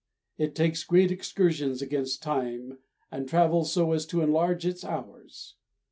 It 0.39 0.55
takes 0.55 0.83
great 0.83 1.11
excursions 1.11 1.79
against 1.79 2.23
time, 2.23 2.79
and 3.11 3.29
travels 3.29 3.71
so 3.71 3.91
as 3.91 4.07
to 4.07 4.21
enlarge 4.21 4.65
its 4.65 4.83
hours. 4.83 5.57